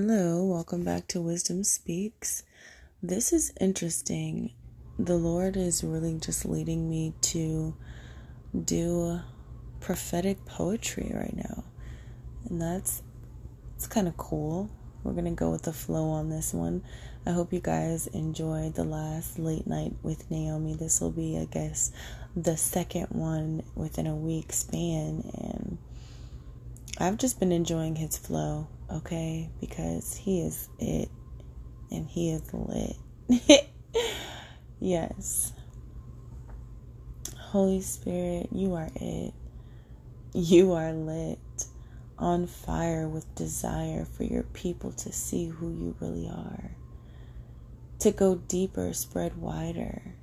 Hello, 0.00 0.44
welcome 0.44 0.84
back 0.84 1.08
to 1.08 1.20
Wisdom 1.20 1.64
Speaks. 1.64 2.44
This 3.02 3.32
is 3.32 3.52
interesting. 3.60 4.52
The 4.96 5.16
Lord 5.16 5.56
is 5.56 5.82
really 5.82 6.16
just 6.20 6.44
leading 6.44 6.88
me 6.88 7.14
to 7.22 7.74
do 8.64 9.18
prophetic 9.80 10.46
poetry 10.46 11.10
right 11.12 11.34
now. 11.34 11.64
And 12.48 12.62
that's 12.62 13.02
it's 13.74 13.88
kind 13.88 14.06
of 14.06 14.16
cool. 14.16 14.70
We're 15.02 15.14
going 15.14 15.24
to 15.24 15.32
go 15.32 15.50
with 15.50 15.62
the 15.62 15.72
flow 15.72 16.10
on 16.10 16.30
this 16.30 16.54
one. 16.54 16.84
I 17.26 17.32
hope 17.32 17.52
you 17.52 17.58
guys 17.58 18.06
enjoyed 18.06 18.76
the 18.76 18.84
last 18.84 19.36
late 19.40 19.66
night 19.66 19.94
with 20.04 20.30
Naomi. 20.30 20.76
This 20.76 21.00
will 21.00 21.10
be, 21.10 21.36
I 21.36 21.46
guess, 21.46 21.90
the 22.36 22.56
second 22.56 23.08
one 23.10 23.64
within 23.74 24.06
a 24.06 24.14
week 24.14 24.52
span 24.52 25.28
and 25.34 25.78
I've 27.00 27.16
just 27.16 27.40
been 27.40 27.50
enjoying 27.52 27.96
his 27.96 28.16
flow, 28.16 28.68
okay? 28.90 29.50
Because 29.60 30.14
he 30.14 30.42
is 30.42 30.68
it 30.78 31.08
and 31.90 32.06
he 32.06 32.30
is 32.30 32.42
lit. 32.52 32.96
yes. 34.80 35.52
Holy 37.36 37.80
Spirit, 37.80 38.48
you 38.52 38.74
are 38.74 38.90
it. 38.94 39.32
You 40.34 40.72
are 40.72 40.92
lit, 40.92 41.38
on 42.18 42.46
fire 42.46 43.08
with 43.08 43.34
desire 43.34 44.04
for 44.04 44.24
your 44.24 44.42
people 44.42 44.92
to 44.92 45.12
see 45.12 45.46
who 45.46 45.70
you 45.70 45.96
really 46.00 46.28
are, 46.28 46.72
to 48.00 48.10
go 48.10 48.34
deeper, 48.36 48.92
spread 48.92 49.38
wider, 49.38 50.14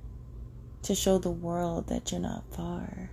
to 0.82 0.94
show 0.94 1.18
the 1.18 1.30
world 1.30 1.88
that 1.88 2.12
you're 2.12 2.20
not 2.20 2.44
far 2.54 3.10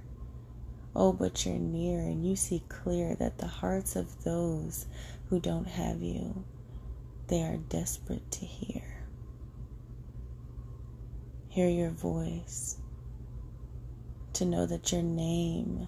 Oh, 0.95 1.11
but 1.11 1.43
you're 1.43 1.55
near 1.55 1.99
and 1.99 2.23
you 2.25 2.35
see 2.35 2.61
clear 2.69 3.15
that 3.15 3.39
the 3.39 3.47
hearts 3.47 3.95
of 3.95 4.23
those 4.23 4.85
who 5.29 5.39
don't 5.39 5.67
have 5.67 6.01
you, 6.01 6.45
they 7.27 7.41
are 7.41 7.57
desperate 7.57 8.29
to 8.31 8.45
hear. 8.45 8.83
Hear 11.47 11.69
your 11.69 11.91
voice, 11.91 12.77
to 14.33 14.45
know 14.45 14.65
that 14.65 14.91
your 14.91 15.03
name 15.03 15.87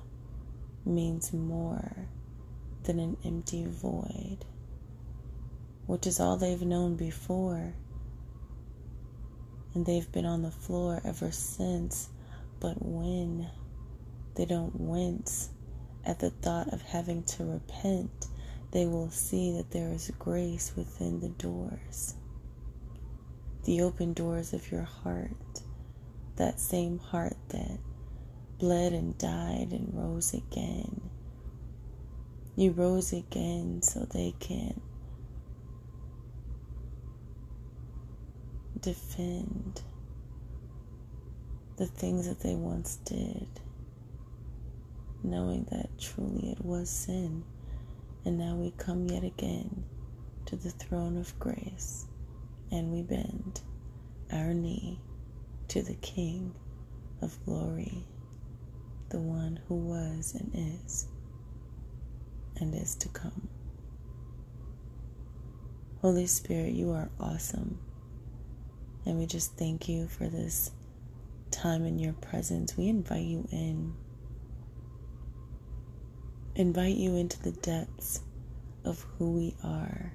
means 0.86 1.34
more 1.34 2.08
than 2.84 3.00
an 3.00 3.18
empty 3.26 3.66
void, 3.66 4.46
which 5.88 6.06
is 6.06 6.20
all 6.20 6.38
they've 6.38 6.62
known 6.62 6.96
before. 6.96 7.74
And 9.74 9.86
they've 9.86 10.10
been 10.12 10.26
on 10.26 10.42
the 10.42 10.52
floor 10.52 11.02
ever 11.04 11.32
since. 11.32 12.10
But 12.60 12.78
when 12.80 13.50
they 14.36 14.46
don't 14.46 14.80
wince 14.80 15.50
at 16.06 16.20
the 16.20 16.30
thought 16.30 16.72
of 16.72 16.82
having 16.82 17.24
to 17.24 17.44
repent. 17.44 18.28
They 18.76 18.88
will 18.88 19.10
see 19.10 19.54
that 19.54 19.72
there 19.72 19.88
is 19.94 20.12
grace 20.20 20.74
within 20.76 21.22
the 21.22 21.30
doors, 21.30 22.16
the 23.64 23.80
open 23.80 24.12
doors 24.12 24.52
of 24.52 24.70
your 24.70 24.84
heart, 24.84 25.62
that 26.36 26.60
same 26.60 27.00
heart 27.00 27.38
that 27.52 27.80
bled 28.60 28.92
and 28.92 29.18
died 29.18 29.70
and 29.72 29.94
rose 29.94 30.34
again. 30.34 31.10
You 32.58 32.72
rose 32.72 33.14
again 33.14 33.82
so 33.82 34.02
they 34.02 34.34
can 34.42 34.82
defend 38.82 39.84
the 41.78 41.86
things 41.88 42.28
that 42.28 42.42
they 42.42 42.56
once 42.56 42.98
did 43.06 43.48
knowing 45.24 45.66
that 45.72 45.98
truly 45.98 46.52
it 46.52 46.66
was 46.66 46.90
sin. 46.90 47.46
And 48.26 48.38
now 48.40 48.56
we 48.56 48.72
come 48.72 49.08
yet 49.08 49.24
again 49.24 49.86
to 50.48 50.56
the 50.56 50.72
throne 50.72 51.18
of 51.18 51.38
grace 51.40 52.08
and 52.72 52.92
we 52.92 53.04
bend 53.04 53.62
our 54.34 54.54
knee 54.54 55.00
to 55.70 55.84
the 55.84 55.96
King 55.96 56.54
of 57.22 57.38
glory, 57.46 58.06
the 59.10 59.20
one 59.20 59.60
who 59.68 59.76
was 59.76 60.36
and 60.36 60.52
is 60.84 61.08
and 62.58 62.74
is 62.74 62.96
to 62.96 63.10
come. 63.10 63.48
Holy 66.02 66.28
Spirit, 66.28 66.74
you 66.74 66.92
are 66.92 67.10
awesome. 67.20 67.80
And 69.06 69.20
we 69.20 69.26
just 69.26 69.58
thank 69.58 69.88
you 69.88 70.08
for 70.08 70.28
this 70.28 70.72
time 71.52 71.86
in 71.86 72.00
your 72.00 72.14
presence. 72.14 72.76
We 72.78 72.88
invite 72.90 73.26
you 73.26 73.48
in 73.52 73.96
invite 76.56 76.96
you 76.96 77.16
into 77.18 77.42
the 77.44 77.52
depths 77.52 78.22
of 78.86 79.06
who 79.18 79.32
we 79.32 79.56
are. 79.64 80.14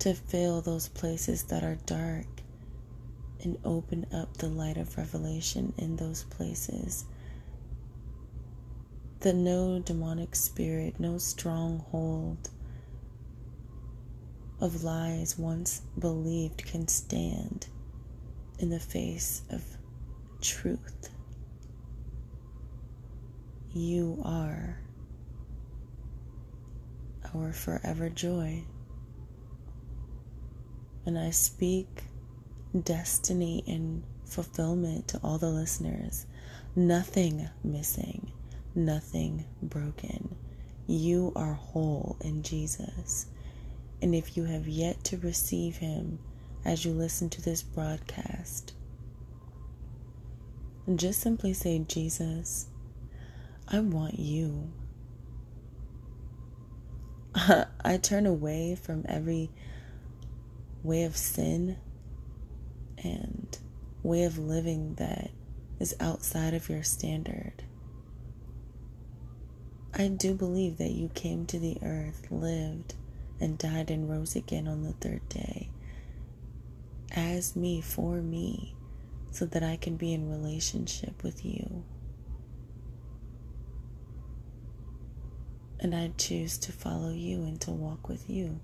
To 0.00 0.14
fill 0.14 0.60
those 0.60 0.88
places 0.88 1.44
that 1.44 1.62
are 1.62 1.78
dark 1.86 2.26
and 3.42 3.56
open 3.64 4.06
up 4.12 4.36
the 4.36 4.48
light 4.48 4.76
of 4.76 4.96
revelation 4.96 5.72
in 5.78 5.96
those 5.96 6.24
places. 6.24 7.04
That 9.20 9.36
no 9.36 9.78
demonic 9.78 10.34
spirit, 10.34 10.98
no 10.98 11.18
stronghold 11.18 12.50
of 14.60 14.84
lies 14.84 15.38
once 15.38 15.82
believed 15.98 16.64
can 16.64 16.88
stand 16.88 17.68
in 18.58 18.70
the 18.70 18.80
face 18.80 19.42
of 19.50 19.62
truth 20.40 21.11
you 23.74 24.20
are 24.24 24.78
our 27.34 27.52
forever 27.52 28.08
joy. 28.08 28.64
And 31.06 31.18
I 31.18 31.30
speak 31.30 32.04
destiny 32.80 33.64
and 33.66 34.02
fulfillment 34.24 35.08
to 35.08 35.20
all 35.22 35.38
the 35.38 35.50
listeners. 35.50 36.26
Nothing 36.76 37.48
missing, 37.64 38.32
nothing 38.74 39.44
broken. 39.62 40.36
You 40.86 41.32
are 41.36 41.54
whole 41.54 42.16
in 42.20 42.42
Jesus. 42.42 43.26
And 44.00 44.14
if 44.14 44.36
you 44.36 44.44
have 44.44 44.66
yet 44.66 45.02
to 45.04 45.18
receive 45.18 45.76
Him 45.76 46.18
as 46.64 46.84
you 46.84 46.92
listen 46.92 47.30
to 47.30 47.42
this 47.42 47.62
broadcast, 47.62 48.74
just 50.96 51.20
simply 51.20 51.52
say, 51.52 51.78
Jesus, 51.80 52.66
I 53.68 53.80
want 53.80 54.18
you. 54.18 54.70
I 57.34 57.96
turn 57.96 58.26
away 58.26 58.76
from 58.76 59.04
every 59.08 59.50
way 60.82 61.04
of 61.04 61.16
sin 61.16 61.78
and 63.02 63.58
way 64.02 64.24
of 64.24 64.38
living 64.38 64.94
that 64.94 65.30
is 65.80 65.94
outside 66.00 66.54
of 66.54 66.68
your 66.68 66.82
standard. 66.82 67.62
I 69.94 70.08
do 70.08 70.34
believe 70.34 70.78
that 70.78 70.92
you 70.92 71.08
came 71.10 71.46
to 71.46 71.58
the 71.58 71.78
earth, 71.82 72.26
lived, 72.30 72.94
and 73.40 73.58
died 73.58 73.90
and 73.90 74.08
rose 74.08 74.36
again 74.36 74.68
on 74.68 74.82
the 74.82 74.92
third 74.92 75.28
day 75.28 75.68
as 77.14 77.54
me, 77.56 77.80
for 77.80 78.16
me, 78.22 78.74
so 79.30 79.44
that 79.46 79.62
I 79.62 79.76
can 79.76 79.96
be 79.96 80.12
in 80.12 80.30
relationship 80.30 81.22
with 81.22 81.44
you. 81.44 81.84
And 85.82 85.96
I 85.96 86.12
choose 86.16 86.58
to 86.58 86.70
follow 86.70 87.10
you 87.10 87.42
and 87.42 87.60
to 87.62 87.72
walk 87.72 88.08
with 88.08 88.30
you. 88.30 88.60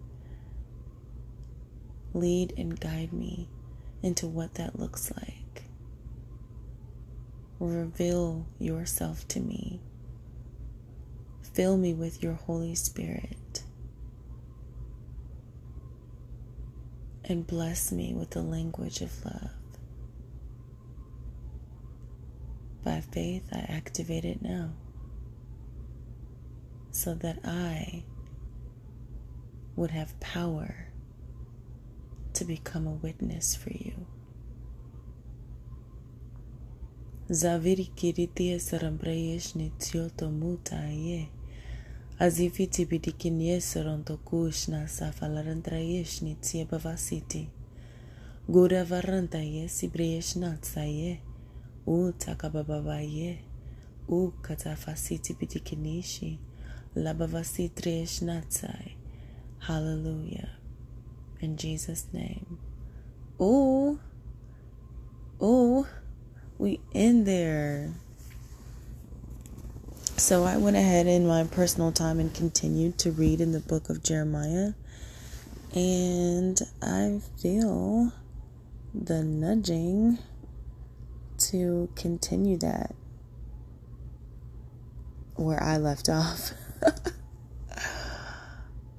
Lead 2.15 2.55
and 2.56 2.79
guide 2.79 3.12
me 3.12 3.49
into 4.05 4.29
what 4.29 4.55
that 4.55 4.79
looks 4.79 5.11
like. 5.11 5.65
Reveal 7.59 8.47
yourself 8.61 9.27
to 9.29 9.41
me. 9.41 9.81
Fill 11.43 11.77
me 11.77 11.93
with 11.93 12.23
your 12.23 12.34
Holy 12.34 12.77
Spirit. 12.77 13.65
And 17.25 17.44
bless 17.44 17.91
me 17.91 18.15
with 18.15 18.31
the 18.31 18.43
language 18.43 19.00
of 19.00 19.25
love. 19.25 19.50
By 22.85 23.00
faith, 23.00 23.49
I 23.53 23.59
activate 23.69 24.25
it 24.25 24.41
now 24.41 24.70
so 26.99 27.15
that 27.15 27.39
I 27.45 28.03
would 29.77 29.93
have 29.93 30.19
power 30.19 30.89
to 32.33 32.45
become 32.45 32.89
a 32.89 32.99
witness 33.06 33.55
for 33.55 33.71
you. 33.71 34.06
Zaviri 37.31 37.87
kiritie 37.95 38.59
sarambrayesh 38.59 39.55
nitioto 39.55 40.31
mutaye. 40.31 41.29
Aziviti 42.19 42.87
bidikinye 42.87 43.61
saronto 43.61 44.17
kushna 44.17 44.89
safalarantrayesh 44.89 46.23
nitie 46.23 46.65
bavasiti. 46.65 47.49
Gura 48.49 48.85
varantaye 48.85 49.69
sibriyesh 49.69 50.37
natsaye. 50.37 51.21
U 51.87 52.12
takabababaye. 52.12 53.39
U 54.09 54.33
katafasiti 54.43 55.35
bidikinishi. 55.35 56.39
Hallelujah. 59.61 60.50
In 61.41 61.56
Jesus' 61.56 62.06
name. 62.12 62.59
Ooh. 63.41 64.00
Ooh. 65.43 65.87
We 66.59 66.81
in 66.93 67.25
there. 67.25 67.93
So 70.17 70.45
I 70.45 70.56
went 70.56 70.77
ahead 70.77 71.06
in 71.06 71.27
my 71.27 71.45
personal 71.45 71.93
time 71.93 72.19
and 72.19 72.35
continued 72.35 72.99
to 72.99 73.12
read 73.12 73.41
in 73.41 73.53
the 73.53 73.61
book 73.61 73.89
of 73.89 74.03
Jeremiah. 74.03 74.73
And 75.75 76.61
I 76.83 77.21
feel 77.41 78.12
the 78.93 79.23
nudging 79.23 80.19
to 81.39 81.89
continue 81.94 82.56
that 82.59 82.94
where 85.37 85.62
I 85.62 85.77
left 85.77 86.09
off. 86.09 86.53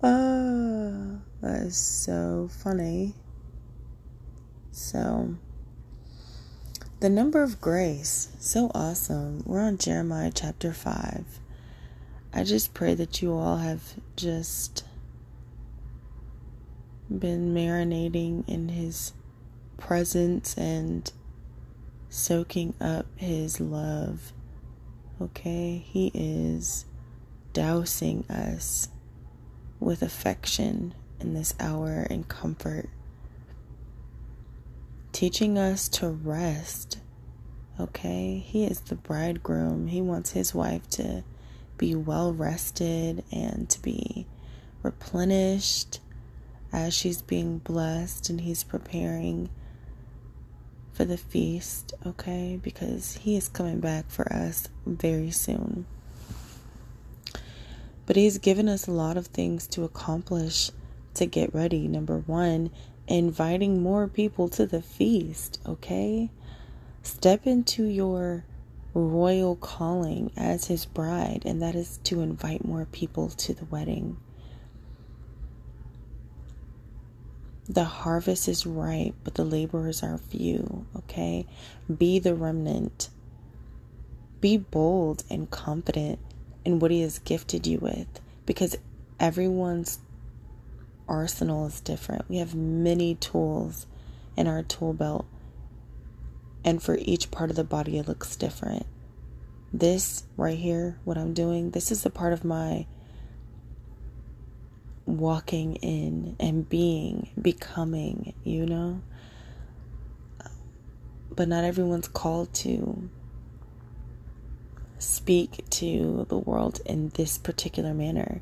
oh, 0.03 1.19
that 1.41 1.61
is 1.61 1.77
so 1.77 2.49
funny. 2.51 3.13
So, 4.71 5.35
the 6.99 7.09
number 7.09 7.43
of 7.43 7.61
grace, 7.61 8.29
so 8.39 8.71
awesome. 8.73 9.43
We're 9.45 9.61
on 9.61 9.77
Jeremiah 9.77 10.31
chapter 10.33 10.73
5. 10.73 11.39
I 12.33 12.43
just 12.43 12.73
pray 12.73 12.93
that 12.95 13.21
you 13.21 13.33
all 13.33 13.57
have 13.57 13.81
just 14.15 14.83
been 17.09 17.53
marinating 17.53 18.47
in 18.47 18.69
His 18.69 19.13
presence 19.77 20.55
and 20.57 21.11
soaking 22.09 22.73
up 22.79 23.05
His 23.15 23.59
love. 23.59 24.33
Okay? 25.21 25.83
He 25.85 26.11
is 26.13 26.85
dousing 27.53 28.25
us 28.29 28.89
with 29.79 30.01
affection 30.01 30.93
in 31.19 31.33
this 31.33 31.53
hour 31.59 32.05
and 32.09 32.27
comfort, 32.27 32.89
teaching 35.11 35.57
us 35.57 35.87
to 35.89 36.09
rest. 36.09 36.99
Okay? 37.79 38.43
He 38.45 38.65
is 38.65 38.81
the 38.81 38.95
bridegroom. 38.95 39.87
He 39.87 40.01
wants 40.01 40.31
his 40.31 40.53
wife 40.53 40.89
to 40.91 41.23
be 41.77 41.95
well 41.95 42.33
rested 42.33 43.23
and 43.31 43.69
to 43.69 43.81
be 43.81 44.27
replenished 44.83 45.99
as 46.71 46.93
she's 46.93 47.21
being 47.21 47.57
blessed 47.59 48.29
and 48.29 48.41
he's 48.41 48.63
preparing 48.63 49.49
for 50.93 51.05
the 51.05 51.17
feast, 51.17 51.93
okay? 52.05 52.59
Because 52.61 53.13
he 53.13 53.37
is 53.37 53.47
coming 53.47 53.79
back 53.79 54.09
for 54.09 54.31
us 54.31 54.67
very 54.85 55.31
soon. 55.31 55.85
But 58.09 58.15
he's 58.15 58.39
given 58.39 58.67
us 58.67 58.87
a 58.87 58.91
lot 58.91 59.17
of 59.17 59.27
things 59.27 59.67
to 59.67 59.83
accomplish 59.83 60.71
to 61.13 61.27
get 61.27 61.53
ready. 61.53 61.87
Number 61.87 62.17
one, 62.17 62.71
inviting 63.07 63.83
more 63.83 64.07
people 64.07 64.49
to 64.49 64.65
the 64.65 64.81
feast, 64.81 65.61
okay? 65.63 66.31
Step 67.03 67.45
into 67.45 67.83
your 67.83 68.45
royal 68.95 69.55
calling 69.55 70.31
as 70.35 70.65
his 70.65 70.87
bride, 70.87 71.43
and 71.45 71.61
that 71.61 71.75
is 71.75 71.99
to 72.05 72.21
invite 72.21 72.65
more 72.65 72.87
people 72.91 73.29
to 73.29 73.53
the 73.53 73.65
wedding. 73.65 74.17
The 77.67 77.83
harvest 77.83 78.47
is 78.47 78.65
ripe, 78.65 79.13
but 79.23 79.35
the 79.35 79.45
laborers 79.45 80.01
are 80.01 80.17
few, 80.17 80.87
okay? 80.95 81.45
Be 81.95 82.17
the 82.17 82.33
remnant. 82.33 83.11
Be 84.41 84.57
bold 84.57 85.23
and 85.29 85.51
confident 85.51 86.17
in 86.65 86.79
what 86.79 86.91
He 86.91 87.01
has 87.01 87.19
gifted 87.19 87.65
you 87.65 87.79
with 87.79 88.07
because 88.45 88.75
everyone's 89.19 89.99
arsenal 91.07 91.65
is 91.65 91.81
different. 91.81 92.29
We 92.29 92.37
have 92.37 92.55
many 92.55 93.15
tools 93.15 93.87
in 94.37 94.47
our 94.47 94.63
tool 94.63 94.93
belt, 94.93 95.25
and 96.63 96.81
for 96.81 96.97
each 97.01 97.31
part 97.31 97.49
of 97.49 97.55
the 97.55 97.63
body, 97.63 97.97
it 97.97 98.07
looks 98.07 98.35
different. 98.35 98.85
This 99.73 100.23
right 100.37 100.57
here, 100.57 100.99
what 101.03 101.17
I'm 101.17 101.33
doing, 101.33 101.71
this 101.71 101.91
is 101.91 102.05
a 102.05 102.09
part 102.09 102.33
of 102.33 102.43
my 102.43 102.85
walking 105.05 105.75
in 105.77 106.35
and 106.39 106.67
being, 106.69 107.29
becoming, 107.41 108.33
you 108.43 108.65
know? 108.65 109.01
But 111.31 111.47
not 111.47 111.63
everyone's 111.63 112.07
called 112.07 112.53
to 112.55 113.09
speak 114.99 115.67
to 115.69 116.25
the 116.29 116.37
world 116.37 116.81
in 116.85 117.09
this 117.09 117.37
particular 117.37 117.93
manner. 117.93 118.41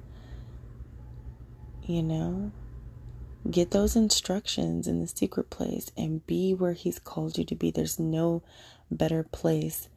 You 1.83 2.03
know? 2.03 2.51
Get 3.49 3.71
those 3.71 3.95
instructions 3.95 4.87
in 4.87 4.99
the 4.99 5.07
secret 5.07 5.49
place 5.49 5.89
and 5.95 6.25
be 6.27 6.53
where 6.53 6.73
He's 6.73 6.99
called 6.99 7.37
you 7.37 7.45
to 7.45 7.55
be. 7.55 7.71
There's 7.71 7.99
no 7.99 8.43
better 8.91 9.23
place 9.23 9.87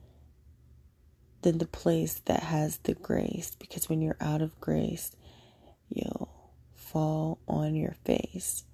than 1.43 1.59
the 1.59 1.67
place 1.67 2.21
that 2.27 2.45
has 2.45 2.77
the 2.79 2.95
grace 2.95 3.57
because 3.59 3.89
when 3.89 4.03
you're 4.03 4.17
out 4.21 4.43
of 4.43 4.61
grace, 4.61 5.13
you'll 5.89 6.31
fall 6.75 7.39
on 7.49 7.75
your 7.75 7.97
face. 8.05 8.65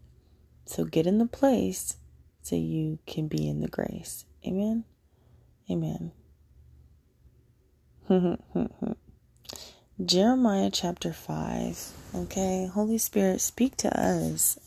So 0.66 0.84
get 0.84 1.06
in 1.06 1.18
the 1.18 1.26
place 1.26 1.96
so 2.42 2.56
you 2.56 2.98
can 3.06 3.28
be 3.28 3.48
in 3.48 3.60
the 3.60 3.68
grace. 3.68 4.24
Amen. 4.46 4.84
Amen. 5.70 6.12
Jeremiah 10.04 10.70
chapter 10.72 11.12
5. 11.12 11.92
Okay, 12.14 12.70
Holy 12.72 12.98
Spirit, 12.98 13.40
speak 13.40 13.76
to 13.78 14.00
us. 14.00 14.58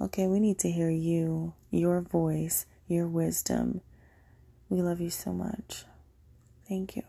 Okay, 0.00 0.26
we 0.26 0.38
need 0.38 0.58
to 0.60 0.70
hear 0.70 0.90
you, 0.90 1.54
your 1.70 2.02
voice, 2.02 2.66
your 2.86 3.06
wisdom. 3.06 3.80
We 4.68 4.82
love 4.82 5.00
you 5.00 5.10
so 5.10 5.32
much. 5.32 5.84
Thank 6.68 6.96
you. 6.96 7.04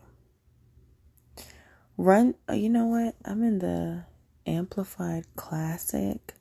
Run, 1.98 2.36
uh, 2.48 2.54
you 2.54 2.70
know 2.70 2.86
what? 2.86 3.16
I'm 3.24 3.42
in 3.42 3.58
the 3.58 4.04
Amplified 4.46 5.26
Classic. 5.36 6.34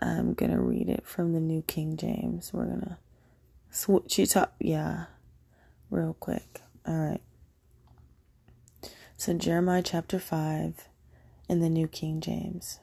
I'm 0.00 0.34
gonna 0.34 0.60
read 0.60 0.88
it 0.88 1.06
from 1.06 1.32
the 1.32 1.40
New 1.40 1.62
King 1.62 1.96
James. 1.96 2.52
We're 2.52 2.66
gonna 2.66 2.98
switch 3.70 4.20
it 4.20 4.36
up, 4.36 4.54
yeah, 4.60 5.06
real 5.90 6.14
quick. 6.14 6.62
All 6.86 6.94
right. 6.96 7.20
So, 9.24 9.32
Jeremiah 9.32 9.80
chapter 9.82 10.18
5 10.18 10.86
in 11.48 11.60
the 11.60 11.70
New 11.70 11.88
King 11.88 12.20
James. 12.20 12.80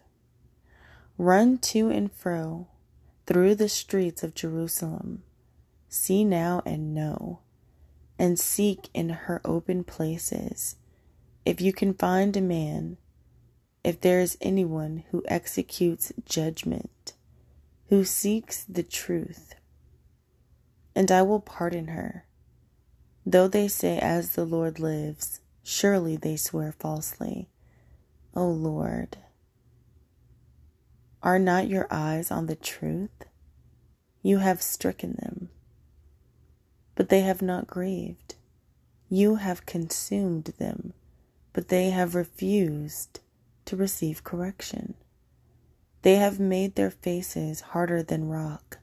Run 1.16 1.60
to 1.60 1.92
and 1.92 2.12
fro 2.12 2.66
through 3.28 3.54
the 3.54 3.70
streets 3.70 4.24
of 4.24 4.34
Jerusalem. 4.34 5.22
See 5.88 6.26
now 6.26 6.64
and 6.66 6.96
know, 6.96 7.42
and 8.18 8.40
seek 8.40 8.90
in 8.92 9.10
her 9.10 9.40
open 9.46 9.84
places. 9.84 10.78
If 11.46 11.62
you 11.62 11.74
can 11.74 11.94
find 11.94 12.36
a 12.36 12.42
man, 12.42 12.98
if 13.84 14.02
there 14.02 14.20
is 14.20 14.36
anyone 14.42 15.04
who 15.12 15.24
executes 15.28 16.12
judgment, 16.26 17.14
who 17.90 18.04
seeks 18.04 18.64
the 18.64 18.82
truth, 18.82 19.54
and 20.96 21.12
I 21.12 21.22
will 21.22 21.40
pardon 21.40 21.90
her. 21.90 22.26
Though 23.28 23.48
they 23.48 23.68
say, 23.68 24.00
As 24.00 24.34
the 24.34 24.44
Lord 24.44 24.80
lives, 24.80 25.41
surely 25.64 26.16
they 26.16 26.36
swear 26.36 26.72
falsely. 26.72 27.50
O 28.36 28.48
Lord, 28.48 29.18
are 31.24 31.40
not 31.40 31.68
your 31.68 31.88
eyes 31.92 32.32
on 32.32 32.48
the 32.48 32.56
truth? 32.56 33.26
You 34.24 34.38
have 34.38 34.62
stricken 34.62 35.18
them, 35.20 35.50
but 36.96 37.10
they 37.10 37.22
have 37.22 37.42
not 37.42 37.68
grieved. 37.68 38.36
You 39.10 39.36
have 39.36 39.66
consumed 39.66 40.54
them, 40.58 40.94
but 41.54 41.68
they 41.68 41.90
have 41.90 42.16
refused 42.16 43.20
to 43.66 43.76
receive 43.76 44.24
correction. 44.24 44.96
They 46.02 46.16
have 46.16 46.40
made 46.40 46.76
their 46.76 46.92
faces 46.92 47.62
harder 47.62 48.02
than 48.02 48.30
rock. 48.30 48.80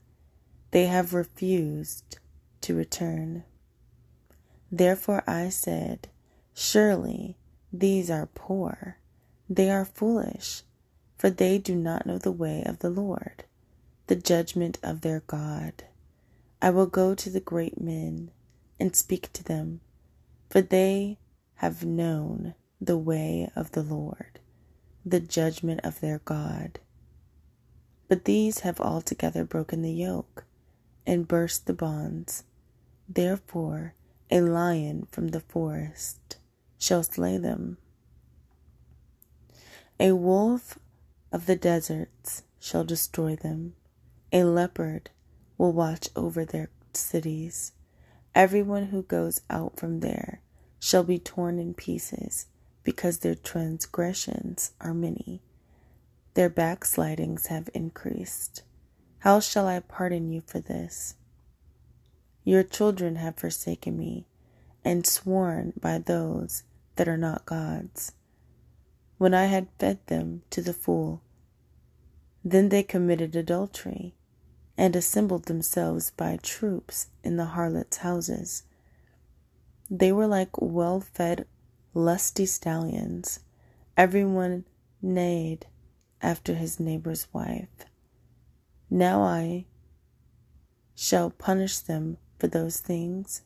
They 0.70 0.86
have 0.86 1.14
refused 1.14 2.18
to 2.60 2.74
return. 2.74 3.44
Therefore 4.70 5.24
I 5.26 5.48
said, 5.48 6.08
Surely 6.60 7.36
these 7.72 8.10
are 8.10 8.26
poor. 8.34 8.98
They 9.48 9.70
are 9.70 9.84
foolish, 9.84 10.64
for 11.16 11.30
they 11.30 11.56
do 11.56 11.76
not 11.76 12.04
know 12.04 12.18
the 12.18 12.32
way 12.32 12.64
of 12.64 12.80
the 12.80 12.90
Lord, 12.90 13.44
the 14.08 14.16
judgment 14.16 14.76
of 14.82 15.02
their 15.02 15.20
God. 15.20 15.84
I 16.60 16.70
will 16.70 16.88
go 16.88 17.14
to 17.14 17.30
the 17.30 17.38
great 17.38 17.80
men 17.80 18.32
and 18.80 18.96
speak 18.96 19.32
to 19.34 19.44
them, 19.44 19.82
for 20.50 20.60
they 20.60 21.18
have 21.54 21.84
known 21.84 22.54
the 22.80 22.98
way 22.98 23.48
of 23.54 23.70
the 23.70 23.84
Lord 23.84 24.40
the 25.06 25.20
judgment 25.20 25.78
of 25.84 26.00
their 26.00 26.18
God. 26.24 26.80
But 28.08 28.24
these 28.24 28.60
have 28.60 28.80
altogether 28.80 29.44
broken 29.44 29.82
the 29.82 29.92
yoke 29.92 30.44
and 31.06 31.28
burst 31.28 31.66
the 31.66 31.72
bonds. 31.72 32.42
Therefore, 33.08 33.94
a 34.28 34.40
lion 34.40 35.06
from 35.12 35.28
the 35.28 35.40
forest 35.40 36.38
shall 36.78 37.02
slay 37.02 37.36
them. 37.36 37.76
A 40.00 40.12
wolf 40.12 40.78
of 41.32 41.46
the 41.46 41.56
deserts 41.56 42.44
shall 42.60 42.84
destroy 42.84 43.36
them. 43.36 43.74
A 44.32 44.44
leopard 44.44 45.10
will 45.56 45.72
watch 45.72 46.08
over 46.14 46.44
their 46.44 46.70
cities. 46.92 47.72
Everyone 48.34 48.86
who 48.86 49.02
goes 49.02 49.40
out 49.50 49.76
from 49.76 50.00
there 50.00 50.40
shall 50.78 51.02
be 51.02 51.18
torn 51.18 51.58
in 51.58 51.74
pieces, 51.74 52.46
because 52.84 53.18
their 53.18 53.34
transgressions 53.34 54.72
are 54.80 54.94
many. 54.94 55.42
Their 56.34 56.48
backslidings 56.48 57.46
have 57.46 57.68
increased. 57.74 58.62
How 59.20 59.40
shall 59.40 59.66
I 59.66 59.80
pardon 59.80 60.30
you 60.30 60.42
for 60.46 60.60
this? 60.60 61.16
Your 62.44 62.62
children 62.62 63.16
have 63.16 63.36
forsaken 63.36 63.98
me 63.98 64.26
and 64.84 65.06
sworn 65.06 65.72
by 65.80 65.98
those 65.98 66.62
that 66.96 67.08
are 67.08 67.16
not 67.16 67.46
gods. 67.46 68.12
When 69.18 69.34
I 69.34 69.46
had 69.46 69.68
fed 69.78 69.98
them 70.06 70.42
to 70.50 70.62
the 70.62 70.72
full, 70.72 71.22
then 72.44 72.68
they 72.68 72.82
committed 72.82 73.34
adultery 73.34 74.14
and 74.76 74.94
assembled 74.94 75.46
themselves 75.46 76.12
by 76.12 76.38
troops 76.40 77.08
in 77.24 77.36
the 77.36 77.46
harlots' 77.46 77.98
houses. 77.98 78.62
They 79.90 80.12
were 80.12 80.26
like 80.26 80.60
well 80.60 81.00
fed, 81.00 81.46
lusty 81.94 82.46
stallions. 82.46 83.40
Everyone 83.96 84.64
neighed 85.02 85.66
after 86.22 86.54
his 86.54 86.78
neighbor's 86.78 87.26
wife. 87.32 87.86
Now 88.90 89.22
I 89.22 89.66
shall 90.94 91.30
punish 91.30 91.78
them 91.78 92.18
for 92.38 92.46
those 92.46 92.78
things. 92.78 93.42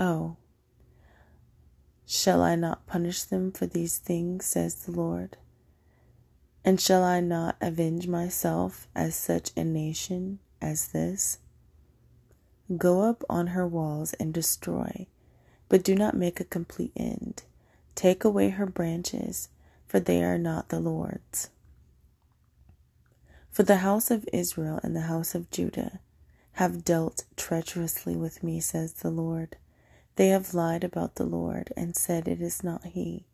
Oh, 0.00 0.36
shall 2.06 2.40
I 2.42 2.54
not 2.56 2.86
punish 2.86 3.22
them 3.22 3.52
for 3.52 3.66
these 3.66 3.98
things, 3.98 4.46
says 4.46 4.74
the 4.76 4.92
Lord? 4.92 5.36
And 6.64 6.80
shall 6.80 7.04
I 7.04 7.20
not 7.20 7.56
avenge 7.60 8.08
myself 8.08 8.88
as 8.94 9.14
such 9.14 9.50
a 9.58 9.62
nation 9.62 10.38
as 10.58 10.88
this? 10.88 11.36
Go 12.78 13.02
up 13.02 13.22
on 13.28 13.48
her 13.48 13.66
walls 13.66 14.14
and 14.14 14.32
destroy, 14.32 15.06
but 15.68 15.84
do 15.84 15.94
not 15.94 16.16
make 16.16 16.40
a 16.40 16.44
complete 16.44 16.92
end. 16.96 17.42
Take 17.94 18.24
away 18.24 18.48
her 18.48 18.64
branches, 18.64 19.50
for 19.86 20.00
they 20.00 20.24
are 20.24 20.38
not 20.38 20.70
the 20.70 20.80
Lord's. 20.80 21.50
For 23.50 23.64
the 23.64 23.78
house 23.78 24.10
of 24.10 24.26
Israel 24.32 24.80
and 24.82 24.96
the 24.96 25.02
house 25.02 25.34
of 25.34 25.50
Judah 25.50 26.00
have 26.52 26.86
dealt 26.86 27.24
treacherously 27.36 28.16
with 28.16 28.42
me, 28.42 28.60
says 28.60 28.94
the 28.94 29.10
Lord. 29.10 29.56
They 30.16 30.28
have 30.28 30.54
lied 30.54 30.84
about 30.84 31.14
the 31.14 31.24
Lord 31.24 31.72
and 31.76 31.96
said, 31.96 32.28
It 32.28 32.40
is 32.40 32.62
not 32.64 32.84
He. 32.84 33.26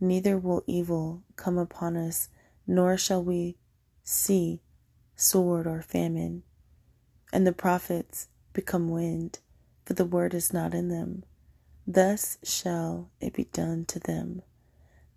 Neither 0.00 0.36
will 0.38 0.64
evil 0.66 1.22
come 1.36 1.58
upon 1.58 1.96
us 1.96 2.28
nor 2.66 2.96
shall 2.96 3.22
we 3.22 3.56
see 4.02 4.60
sword 5.16 5.66
or 5.66 5.82
famine. 5.82 6.42
And 7.32 7.46
the 7.46 7.52
prophets 7.52 8.28
become 8.52 8.88
wind, 8.88 9.40
for 9.84 9.94
the 9.94 10.04
word 10.04 10.34
is 10.34 10.52
not 10.52 10.74
in 10.74 10.88
them. 10.88 11.24
Thus 11.86 12.38
shall 12.42 13.10
it 13.20 13.34
be 13.34 13.44
done 13.44 13.84
to 13.86 13.98
them. 13.98 14.42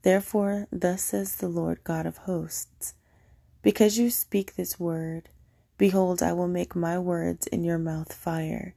Therefore, 0.02 0.68
thus 0.72 1.02
says 1.02 1.36
the 1.36 1.48
Lord 1.48 1.84
God 1.84 2.06
of 2.06 2.18
hosts 2.20 2.94
Because 3.62 3.98
you 3.98 4.10
speak 4.10 4.56
this 4.56 4.80
word, 4.80 5.30
behold, 5.78 6.22
I 6.22 6.34
will 6.34 6.48
make 6.48 6.76
my 6.76 7.00
words 7.00 7.48
in 7.48 7.64
your 7.64 7.78
mouth 7.78 8.14
fire, 8.14 8.76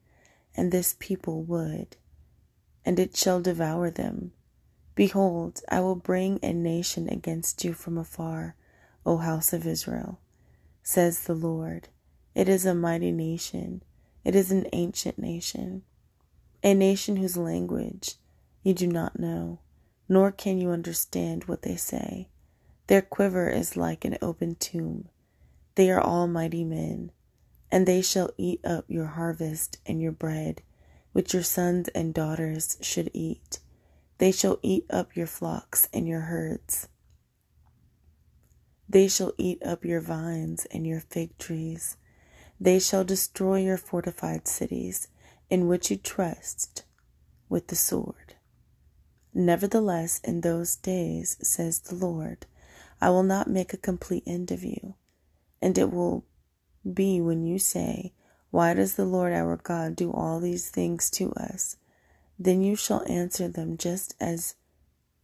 and 0.56 0.70
this 0.72 0.96
people 0.98 1.42
wood, 1.42 1.96
and 2.84 2.98
it 2.98 3.16
shall 3.16 3.40
devour 3.40 3.90
them. 3.90 4.32
Behold, 4.94 5.60
I 5.68 5.80
will 5.80 5.96
bring 5.96 6.38
a 6.42 6.52
nation 6.52 7.08
against 7.08 7.64
you 7.64 7.72
from 7.72 7.96
afar 7.96 8.56
O 9.06 9.16
house 9.16 9.52
of 9.52 9.66
Israel, 9.66 10.20
says 10.82 11.20
the 11.20 11.34
Lord. 11.34 11.88
It 12.34 12.48
is 12.48 12.66
a 12.66 12.74
mighty 12.74 13.12
nation, 13.12 13.82
it 14.24 14.34
is 14.34 14.52
an 14.52 14.66
ancient 14.72 15.18
nation, 15.18 15.82
a 16.62 16.74
nation 16.74 17.16
whose 17.16 17.36
language 17.36 18.16
you 18.62 18.74
do 18.74 18.86
not 18.86 19.18
know, 19.18 19.60
nor 20.08 20.30
can 20.30 20.58
you 20.58 20.70
understand 20.70 21.44
what 21.44 21.62
they 21.62 21.76
say. 21.76 22.28
Their 22.88 23.02
quiver 23.02 23.48
is 23.48 23.76
like 23.76 24.04
an 24.04 24.18
open 24.20 24.56
tomb. 24.56 25.08
They 25.76 25.90
are 25.90 26.00
all 26.00 26.26
mighty 26.26 26.64
men, 26.64 27.12
and 27.70 27.86
they 27.86 28.02
shall 28.02 28.30
eat 28.36 28.64
up 28.64 28.84
your 28.88 29.06
harvest 29.06 29.78
and 29.86 30.02
your 30.02 30.12
bread, 30.12 30.62
which 31.12 31.34
your 31.34 31.42
sons 31.42 31.88
and 31.88 32.14
daughters 32.14 32.76
should 32.80 33.10
eat. 33.12 33.60
They 34.18 34.32
shall 34.32 34.58
eat 34.62 34.84
up 34.90 35.16
your 35.16 35.26
flocks 35.26 35.88
and 35.92 36.06
your 36.06 36.20
herds. 36.22 36.88
They 38.88 39.08
shall 39.08 39.32
eat 39.38 39.62
up 39.62 39.84
your 39.84 40.00
vines 40.00 40.66
and 40.72 40.86
your 40.86 41.00
fig 41.00 41.38
trees. 41.38 41.96
They 42.60 42.78
shall 42.78 43.04
destroy 43.04 43.60
your 43.60 43.76
fortified 43.76 44.46
cities 44.46 45.08
in 45.48 45.68
which 45.68 45.90
you 45.90 45.96
trust 45.96 46.84
with 47.48 47.68
the 47.68 47.76
sword. 47.76 48.34
Nevertheless, 49.32 50.20
in 50.24 50.40
those 50.40 50.76
days, 50.76 51.36
says 51.40 51.80
the 51.80 51.94
Lord, 51.94 52.46
I 53.00 53.10
will 53.10 53.22
not 53.22 53.48
make 53.48 53.72
a 53.72 53.78
complete 53.78 54.24
end 54.26 54.50
of 54.50 54.64
you. 54.64 54.94
And 55.62 55.78
it 55.78 55.92
will 55.92 56.24
be 56.92 57.20
when 57.20 57.44
you 57.44 57.58
say, 57.58 58.12
Why 58.50 58.74
does 58.74 58.94
the 58.94 59.04
Lord 59.04 59.32
our 59.32 59.56
God 59.56 59.94
do 59.96 60.12
all 60.12 60.40
these 60.40 60.68
things 60.68 61.08
to 61.10 61.32
us? 61.32 61.76
Then 62.38 62.62
you 62.62 62.74
shall 62.74 63.04
answer 63.06 63.48
them 63.48 63.76
just 63.76 64.14
as 64.20 64.54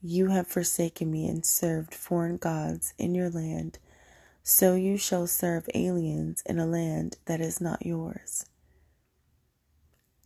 you 0.03 0.29
have 0.29 0.47
forsaken 0.47 1.11
me 1.11 1.27
and 1.27 1.45
served 1.45 1.95
foreign 1.95 2.37
gods 2.37 2.95
in 2.99 3.15
your 3.15 3.31
land, 3.31 3.79
so 4.43 4.75
you 4.75 4.97
shall 4.97 5.27
serve 5.27 5.69
aliens 5.75 6.43
in 6.47 6.59
a 6.59 6.67
land 6.67 7.17
that 7.25 7.41
is 7.41 7.61
not 7.61 7.85
yours. 7.85 8.47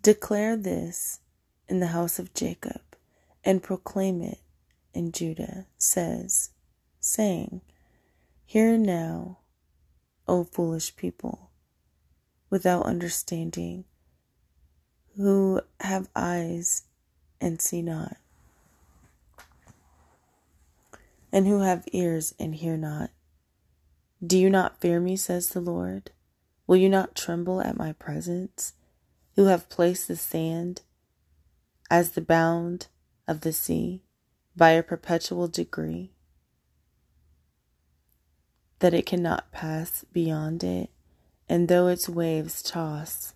Declare 0.02 0.58
this 0.58 1.20
in 1.68 1.80
the 1.80 1.88
house 1.88 2.18
of 2.18 2.34
Jacob 2.34 2.82
and 3.44 3.62
proclaim 3.62 4.20
it 4.20 4.40
in 4.92 5.12
Judah, 5.12 5.66
says, 5.78 6.50
saying, 6.98 7.62
Hear 8.44 8.76
now, 8.76 9.38
O 10.26 10.44
foolish 10.44 10.96
people, 10.96 11.49
without 12.50 12.84
understanding, 12.84 13.84
who 15.16 15.60
have 15.80 16.08
eyes 16.14 16.82
and 17.40 17.60
see 17.60 17.80
not 17.80 18.16
and 21.32 21.46
who 21.46 21.60
have 21.60 21.84
ears 21.92 22.34
and 22.38 22.54
hear 22.54 22.76
not. 22.76 23.10
Do 24.24 24.38
you 24.38 24.50
not 24.50 24.80
fear 24.80 25.00
me, 25.00 25.16
says 25.16 25.50
the 25.50 25.60
Lord? 25.60 26.10
Will 26.66 26.76
you 26.76 26.88
not 26.88 27.14
tremble 27.14 27.60
at 27.60 27.76
my 27.76 27.92
presence, 27.92 28.74
who 29.36 29.46
have 29.46 29.68
placed 29.68 30.08
the 30.08 30.16
sand 30.16 30.82
as 31.90 32.10
the 32.10 32.20
bound 32.20 32.88
of 33.26 33.40
the 33.40 33.52
sea 33.52 34.02
by 34.56 34.70
a 34.70 34.82
perpetual 34.82 35.48
degree, 35.48 36.12
that 38.80 38.94
it 38.94 39.06
cannot 39.06 39.52
pass 39.52 40.04
beyond 40.12 40.62
it, 40.62 40.90
and 41.50 41.66
though 41.66 41.88
its 41.88 42.08
waves 42.08 42.62
toss 42.62 43.34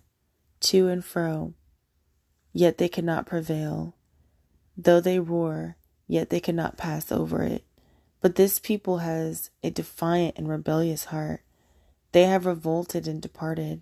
to 0.61 0.87
and 0.87 1.03
fro, 1.03 1.53
yet 2.53 2.77
they 2.77 2.87
cannot 2.87 3.25
prevail, 3.25 3.93
though 4.77 5.01
they 5.01 5.19
roar, 5.19 5.75
yet 6.07 6.29
they 6.29 6.39
cannot 6.39 6.77
pass 6.77 7.11
over 7.11 7.43
it. 7.43 7.65
But 8.21 8.35
this 8.35 8.57
people 8.57 8.99
has 8.99 9.51
a 9.61 9.69
defiant 9.69 10.35
and 10.37 10.47
rebellious 10.47 11.05
heart. 11.05 11.41
They 12.13 12.23
have 12.23 12.45
revolted 12.45 13.05
and 13.05 13.21
departed. 13.21 13.81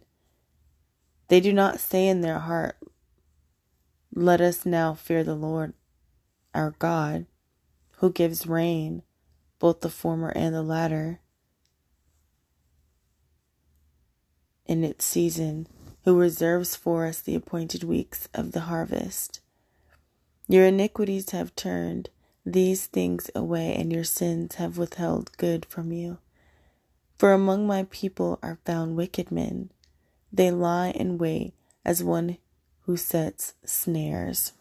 They 1.28 1.40
do 1.40 1.54
not 1.54 1.80
say 1.80 2.08
in 2.08 2.22
their 2.22 2.40
heart, 2.40 2.78
Let 4.16 4.42
us 4.42 4.66
now 4.66 4.96
fear 4.96 5.24
the 5.24 5.36
Lord 5.36 5.76
our 6.56 6.72
God, 6.80 7.28
who 7.98 8.12
gives 8.12 8.48
rain, 8.48 9.04
both 9.60 9.82
the 9.82 9.90
former 9.90 10.30
and 10.36 10.56
the 10.56 10.64
latter, 10.64 11.20
in 14.66 14.84
its 14.84 15.06
season, 15.06 15.68
who 16.06 16.18
reserves 16.18 16.76
for 16.76 17.06
us 17.06 17.22
the 17.22 17.36
appointed 17.36 17.84
weeks 17.84 18.28
of 18.34 18.52
the 18.52 18.62
harvest. 18.62 19.40
Your 20.48 20.66
iniquities 20.66 21.30
have 21.32 21.56
turned 21.56 22.10
these 22.46 22.88
things 22.88 23.32
away, 23.34 23.74
and 23.74 23.92
your 23.92 24.04
sins 24.04 24.56
have 24.56 24.78
withheld 24.78 25.36
good 25.38 25.66
from 25.66 25.92
you. 25.92 26.18
For 27.18 27.32
among 27.32 27.66
my 27.66 27.88
people 27.90 28.40
are 28.44 28.60
found 28.66 28.98
wicked 28.98 29.32
men. 29.32 29.70
They 30.32 30.52
lie 30.52 30.90
in 30.90 31.18
wait 31.18 31.54
as 31.86 32.04
one 32.04 32.38
who 32.82 32.98
sets 32.98 33.54
snares. 33.64 34.52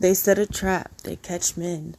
They 0.00 0.14
set 0.14 0.38
a 0.38 0.46
trap, 0.46 1.02
they 1.02 1.16
catch 1.16 1.56
men. 1.56 1.96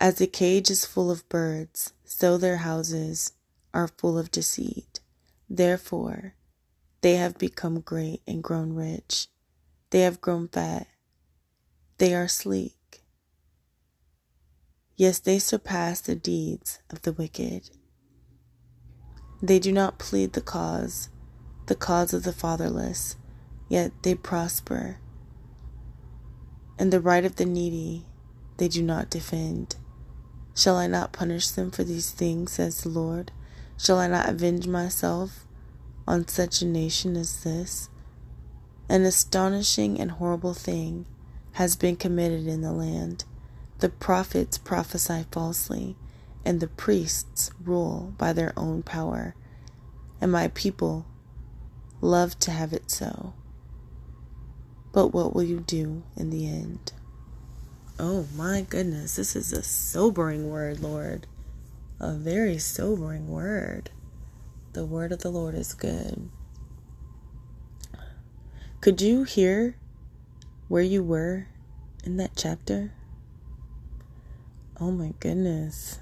As 0.00 0.20
a 0.20 0.26
cage 0.26 0.70
is 0.70 0.84
full 0.84 1.10
of 1.10 1.28
birds, 1.28 1.92
so 2.04 2.38
their 2.38 2.58
houses 2.58 3.32
are 3.72 3.88
full 3.88 4.18
of 4.18 4.30
deceit. 4.30 5.00
Therefore, 5.48 6.34
they 7.00 7.16
have 7.16 7.38
become 7.38 7.80
great 7.80 8.22
and 8.26 8.42
grown 8.42 8.74
rich. 8.74 9.28
They 9.90 10.00
have 10.00 10.20
grown 10.20 10.48
fat 10.48 10.86
they 11.98 12.14
are 12.14 12.28
sleek. 12.28 13.02
Yes, 14.96 15.18
they 15.18 15.40
surpass 15.40 16.00
the 16.00 16.14
deeds 16.14 16.78
of 16.90 17.02
the 17.02 17.12
wicked. 17.12 17.70
They 19.42 19.58
do 19.58 19.72
not 19.72 19.98
plead 19.98 20.32
the 20.32 20.40
cause, 20.40 21.08
the 21.66 21.74
cause 21.74 22.14
of 22.14 22.22
the 22.22 22.32
fatherless, 22.32 23.16
yet 23.68 23.90
they 24.04 24.14
prosper. 24.14 24.98
And 26.78 26.92
the 26.92 27.00
right 27.00 27.24
of 27.24 27.34
the 27.34 27.44
needy 27.44 28.06
they 28.58 28.68
do 28.68 28.82
not 28.82 29.10
defend. 29.10 29.74
Shall 30.54 30.76
I 30.76 30.86
not 30.86 31.12
punish 31.12 31.48
them 31.48 31.72
for 31.72 31.82
these 31.82 32.12
things, 32.12 32.52
says 32.52 32.82
the 32.82 32.88
Lord? 32.88 33.32
Shall 33.78 33.98
I 33.98 34.08
not 34.08 34.28
avenge 34.28 34.66
myself 34.66 35.46
on 36.06 36.26
such 36.26 36.60
a 36.60 36.66
nation 36.66 37.16
as 37.16 37.44
this? 37.44 37.88
An 38.88 39.04
astonishing 39.04 40.00
and 40.00 40.10
horrible 40.10 40.52
thing 40.52 41.06
has 41.52 41.76
been 41.76 41.94
committed 41.94 42.46
in 42.48 42.60
the 42.60 42.72
land. 42.72 43.24
The 43.78 43.88
prophets 43.88 44.58
prophesy 44.58 45.26
falsely, 45.30 45.96
and 46.44 46.58
the 46.58 46.66
priests 46.66 47.52
rule 47.64 48.14
by 48.18 48.32
their 48.32 48.52
own 48.56 48.82
power. 48.82 49.36
And 50.20 50.32
my 50.32 50.48
people 50.48 51.06
love 52.00 52.36
to 52.40 52.50
have 52.50 52.72
it 52.72 52.90
so. 52.90 53.32
But 54.92 55.08
what 55.08 55.34
will 55.34 55.44
you 55.44 55.60
do 55.60 56.02
in 56.16 56.30
the 56.30 56.48
end? 56.48 56.92
Oh 58.00 58.26
my 58.34 58.62
goodness, 58.62 59.14
this 59.14 59.36
is 59.36 59.52
a 59.52 59.62
sobering 59.62 60.50
word, 60.50 60.80
Lord. 60.80 61.28
A 62.00 62.12
very 62.12 62.58
sobering 62.58 63.26
word. 63.28 63.90
The 64.72 64.86
word 64.86 65.10
of 65.10 65.20
the 65.20 65.30
Lord 65.30 65.56
is 65.56 65.74
good. 65.74 66.28
Could 68.80 69.00
you 69.00 69.24
hear 69.24 69.76
where 70.68 70.82
you 70.82 71.02
were 71.02 71.48
in 72.04 72.16
that 72.18 72.32
chapter? 72.36 72.92
Oh 74.80 74.92
my 74.92 75.12
goodness. 75.18 75.98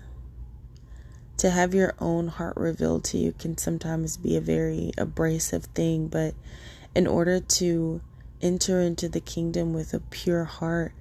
To 1.38 1.48
have 1.48 1.72
your 1.72 1.94
own 1.98 2.28
heart 2.28 2.58
revealed 2.58 3.04
to 3.04 3.18
you 3.18 3.32
can 3.32 3.56
sometimes 3.56 4.18
be 4.18 4.36
a 4.36 4.40
very 4.42 4.92
abrasive 4.98 5.64
thing, 5.66 6.08
but 6.08 6.34
in 6.94 7.06
order 7.06 7.40
to 7.40 8.02
enter 8.42 8.80
into 8.80 9.08
the 9.08 9.20
kingdom 9.20 9.72
with 9.72 9.94
a 9.94 10.00
pure 10.00 10.44
heart, 10.44 10.92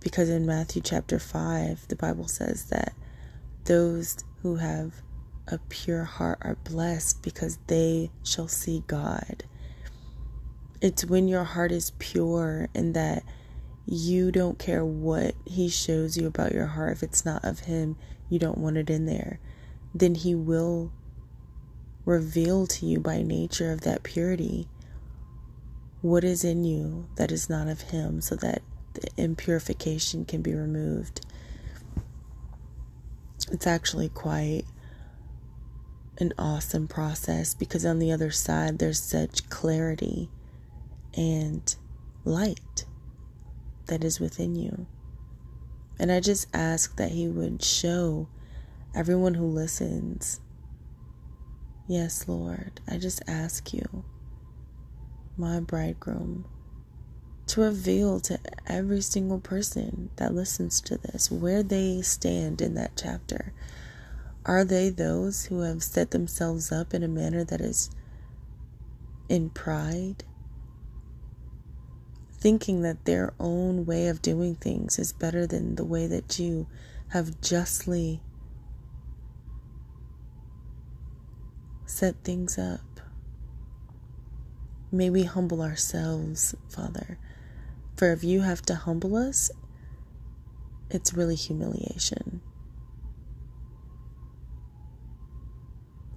because 0.00 0.30
in 0.30 0.46
Matthew 0.46 0.80
chapter 0.80 1.18
5, 1.18 1.88
the 1.88 1.96
Bible 1.96 2.28
says 2.28 2.64
that 2.70 2.94
those 3.64 4.18
who 4.42 4.56
have 4.56 5.02
a 5.48 5.58
pure 5.68 6.04
heart 6.04 6.38
are 6.42 6.56
blessed 6.64 7.22
because 7.22 7.58
they 7.66 8.10
shall 8.22 8.48
see 8.48 8.82
God. 8.86 9.44
It's 10.80 11.04
when 11.04 11.28
your 11.28 11.44
heart 11.44 11.72
is 11.72 11.92
pure 11.98 12.68
and 12.74 12.94
that 12.94 13.22
you 13.86 14.30
don't 14.30 14.58
care 14.58 14.84
what 14.84 15.34
he 15.46 15.68
shows 15.68 16.16
you 16.16 16.26
about 16.26 16.52
your 16.52 16.66
heart. 16.66 16.92
If 16.92 17.02
it's 17.02 17.24
not 17.24 17.44
of 17.44 17.60
him, 17.60 17.96
you 18.28 18.38
don't 18.38 18.58
want 18.58 18.76
it 18.76 18.90
in 18.90 19.06
there. 19.06 19.40
Then 19.94 20.14
he 20.14 20.34
will 20.34 20.92
reveal 22.04 22.66
to 22.66 22.86
you 22.86 23.00
by 23.00 23.22
nature 23.22 23.72
of 23.72 23.82
that 23.82 24.02
purity 24.02 24.68
what 26.02 26.22
is 26.22 26.44
in 26.44 26.64
you 26.64 27.08
that 27.16 27.32
is 27.32 27.48
not 27.48 27.66
of 27.66 27.80
him 27.80 28.20
so 28.20 28.36
that 28.36 28.60
the 28.92 29.08
impurification 29.16 30.28
can 30.28 30.42
be 30.42 30.52
removed. 30.52 31.23
It's 33.50 33.66
actually 33.66 34.08
quite 34.08 34.64
an 36.18 36.32
awesome 36.38 36.86
process 36.86 37.54
because 37.54 37.84
on 37.84 37.98
the 37.98 38.12
other 38.12 38.30
side 38.30 38.78
there's 38.78 39.00
such 39.00 39.48
clarity 39.50 40.30
and 41.16 41.74
light 42.24 42.84
that 43.86 44.04
is 44.04 44.20
within 44.20 44.54
you. 44.54 44.86
And 45.98 46.10
I 46.10 46.20
just 46.20 46.46
ask 46.54 46.96
that 46.96 47.12
He 47.12 47.28
would 47.28 47.62
show 47.62 48.28
everyone 48.94 49.34
who 49.34 49.46
listens. 49.46 50.40
Yes, 51.86 52.26
Lord, 52.26 52.80
I 52.88 52.96
just 52.96 53.22
ask 53.26 53.72
you, 53.72 54.04
my 55.36 55.60
bridegroom, 55.60 56.46
to 57.46 57.60
reveal 57.60 58.20
to 58.20 58.38
every 58.66 59.00
single 59.00 59.38
person 59.38 60.10
that 60.16 60.34
listens 60.34 60.80
to 60.82 60.96
this 60.98 61.30
where 61.30 61.62
they 61.62 62.02
stand 62.02 62.60
in 62.60 62.74
that 62.74 62.92
chapter. 62.96 63.52
Are 64.46 64.64
they 64.64 64.90
those 64.90 65.46
who 65.46 65.60
have 65.60 65.82
set 65.82 66.10
themselves 66.10 66.70
up 66.72 66.94
in 66.94 67.02
a 67.02 67.08
manner 67.08 67.44
that 67.44 67.60
is 67.60 67.90
in 69.28 69.50
pride? 69.50 70.24
thinking 72.44 72.82
that 72.82 73.06
their 73.06 73.32
own 73.40 73.86
way 73.86 74.06
of 74.06 74.20
doing 74.20 74.54
things 74.54 74.98
is 74.98 75.14
better 75.14 75.46
than 75.46 75.76
the 75.76 75.84
way 75.84 76.06
that 76.06 76.38
you 76.38 76.66
have 77.08 77.40
justly 77.40 78.20
set 81.86 82.14
things 82.22 82.58
up. 82.58 83.00
May 84.92 85.08
we 85.08 85.22
humble 85.22 85.62
ourselves, 85.62 86.54
Father. 86.68 87.18
For 87.96 88.12
if 88.12 88.24
you 88.24 88.40
have 88.40 88.62
to 88.62 88.74
humble 88.74 89.16
us, 89.16 89.50
it's 90.90 91.14
really 91.14 91.36
humiliation. 91.36 92.40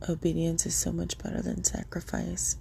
Obedience 0.08 0.66
is 0.66 0.76
so 0.76 0.92
much 0.92 1.18
better 1.18 1.42
than 1.42 1.64
sacrifice. 1.64 2.58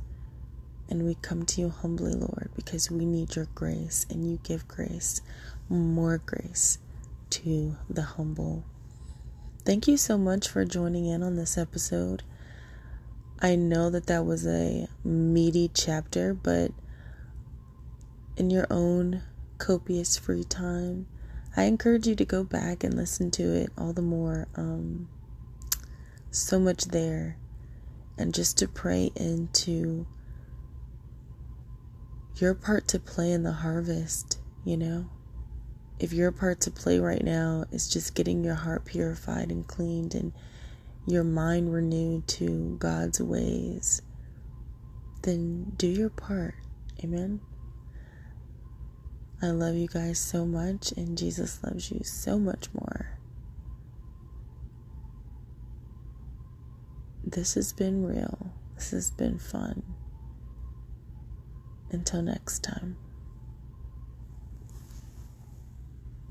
And 0.88 1.05
we 1.05 1.16
come 1.16 1.44
to 1.46 1.61
you 1.61 1.68
humbly, 1.70 2.12
Lord, 2.12 2.50
because 2.55 2.90
we 2.90 3.05
need 3.05 3.35
your 3.35 3.48
grace, 3.55 4.07
and 4.09 4.29
you 4.29 4.38
give 4.44 4.68
grace, 4.68 5.20
more 5.68 6.18
grace 6.18 6.79
to 7.31 7.76
the 7.90 8.02
humble. 8.02 8.64
Thank 9.64 9.88
you 9.88 9.96
so 9.96 10.16
much 10.16 10.48
for 10.48 10.64
joining 10.64 11.07
in 11.07 11.24
on 11.24 11.35
this 11.35 11.59
episode. 11.59 12.22
I 13.40 13.57
know 13.57 13.90
that 13.90 14.07
that 14.07 14.24
was 14.24 14.46
a 14.46 14.87
meaty 15.05 15.70
chapter, 15.74 16.33
but 16.35 16.70
in 18.37 18.51
your 18.51 18.66
own 18.70 19.22
copious 19.59 20.16
free 20.16 20.44
time, 20.44 21.07
I 21.57 21.64
encourage 21.64 22.07
you 22.07 22.14
to 22.16 22.25
go 22.25 22.44
back 22.44 22.85
and 22.85 22.94
listen 22.94 23.31
to 23.33 23.55
it 23.55 23.70
all 23.79 23.92
the 23.92 24.03
more. 24.03 24.46
Um, 24.57 25.09
so 26.31 26.59
much 26.59 26.87
there, 26.87 27.38
and 28.18 28.35
just 28.35 28.59
to 28.59 28.68
pray 28.68 29.11
into 29.16 30.07
your 32.37 32.55
part 32.55 32.87
to 32.88 32.99
play 32.99 33.33
in 33.33 33.42
the 33.42 33.53
harvest, 33.53 34.38
you 34.64 34.77
know? 34.77 35.07
If 35.99 36.12
your 36.12 36.31
part 36.31 36.61
to 36.62 36.70
play 36.70 37.01
right 37.01 37.25
now 37.25 37.64
is 37.72 37.88
just 37.88 38.14
getting 38.14 38.44
your 38.44 38.55
heart 38.55 38.85
purified 38.85 39.51
and 39.51 39.66
cleaned 39.66 40.14
and 40.14 40.33
your 41.07 41.25
mind 41.25 41.72
renewed 41.72 42.29
to 42.29 42.77
God's 42.79 43.20
ways, 43.20 44.03
then 45.22 45.72
do 45.77 45.87
your 45.87 46.11
part. 46.11 46.55
Amen. 47.03 47.40
I 49.42 49.49
love 49.49 49.75
you 49.75 49.87
guys 49.87 50.18
so 50.18 50.46
much, 50.46 50.92
and 50.92 51.18
Jesus 51.18 51.62
loves 51.62 51.90
you 51.90 52.01
so 52.03 52.38
much 52.38 52.68
more. 52.72 53.18
This 57.22 57.55
has 57.55 57.72
been 57.72 58.07
real. 58.07 58.53
This 58.77 58.92
has 58.92 59.11
been 59.11 59.38
fun. 59.38 59.83
Until 61.90 62.22
next 62.22 62.62
time. 62.62 62.96